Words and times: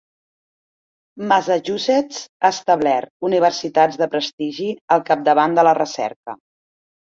Massachusetts 1.31 2.23
ha 2.47 2.51
establert 2.55 3.29
universitats 3.29 4.01
de 4.03 4.09
prestigi 4.15 4.71
al 4.97 5.05
capdavant 5.11 5.55
de 5.61 5.67
la 5.69 5.77
recerca. 5.81 6.37